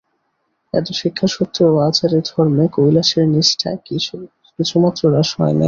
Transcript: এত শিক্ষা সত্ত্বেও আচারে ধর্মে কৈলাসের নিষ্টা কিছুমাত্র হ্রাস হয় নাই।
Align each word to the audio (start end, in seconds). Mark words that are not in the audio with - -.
এত 0.73 0.87
শিক্ষা 0.99 1.27
সত্ত্বেও 1.27 1.73
আচারে 1.87 2.19
ধর্মে 2.29 2.65
কৈলাসের 2.75 3.25
নিষ্টা 3.33 3.69
কিছুমাত্র 4.59 5.01
হ্রাস 5.05 5.29
হয় 5.37 5.47
নাই। 5.47 5.59